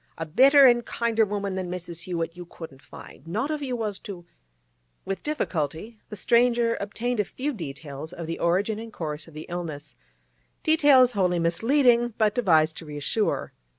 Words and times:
A 0.17 0.25
better 0.25 0.65
an' 0.65 0.81
kinder 0.81 1.25
woman 1.27 1.53
than 1.53 1.69
Mrs. 1.69 2.05
Hewett 2.05 2.35
you 2.35 2.49
wouldn't 2.57 2.81
find, 2.81 3.27
not 3.27 3.51
if 3.51 3.61
you 3.61 3.75
was 3.75 3.99
to—' 3.99 4.25
With 5.05 5.21
difficulty 5.21 5.99
the 6.09 6.15
stranger 6.15 6.75
obtained 6.79 7.19
a 7.19 7.23
few 7.23 7.53
details 7.53 8.11
of 8.11 8.25
the 8.25 8.39
origin 8.39 8.79
and 8.79 8.91
course 8.91 9.27
of 9.27 9.35
the 9.35 9.45
illness—details 9.47 11.11
wholly 11.11 11.37
misleading, 11.37 12.15
but 12.17 12.33
devised 12.33 12.77
to 12.77 12.85
reassure. 12.87 13.53